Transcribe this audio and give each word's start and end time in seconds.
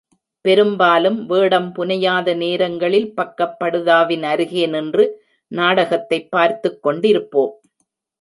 பெரும்பாலும் 0.45 1.25
வேடம் 1.25 1.73
புனையாத 1.75 2.35
நேரங்களில் 2.35 3.13
பக்கப் 3.21 3.55
படுதாவின் 3.63 4.23
அருகே 4.23 4.65
நின்று 4.65 5.05
நாடகத்தைப் 5.51 6.31
பார்த்துக் 6.31 6.87
கொண்டிருப்போம். 6.87 7.53